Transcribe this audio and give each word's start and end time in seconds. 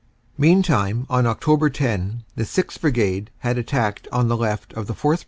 Meantime, 0.35 1.05
on 1.11 1.25
Oct. 1.25 1.73
10, 1.73 2.23
the 2.35 2.41
6th. 2.43 2.81
Brigade 2.81 3.29
had 3.41 3.59
attacked 3.59 4.07
on 4.11 4.29
the 4.29 4.35
left 4.37 4.73
of 4.73 4.87
the 4.87 4.95
4th. 4.95 5.19